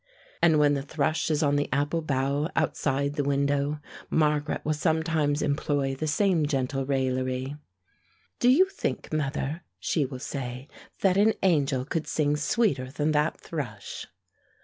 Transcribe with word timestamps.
And 0.41 0.57
when 0.57 0.73
the 0.73 0.81
thrush 0.81 1.29
is 1.29 1.43
on 1.43 1.57
the 1.57 1.69
apple 1.71 2.01
bough 2.01 2.49
outside 2.55 3.13
the 3.13 3.23
window, 3.23 3.79
Margaret 4.09 4.61
will 4.65 4.73
sometimes 4.73 5.43
employ 5.43 5.93
the 5.93 6.07
same 6.07 6.47
gentle 6.47 6.87
raillery. 6.87 7.55
"Do 8.39 8.49
you 8.49 8.67
think, 8.67 9.13
mother," 9.13 9.61
she 9.77 10.07
will 10.07 10.17
say, 10.17 10.67
"that 11.01 11.17
an 11.17 11.35
angel 11.43 11.85
could 11.85 12.07
sing 12.07 12.35
sweeter 12.35 12.89
than 12.89 13.11
that 13.11 13.39
thrush?" 13.39 14.07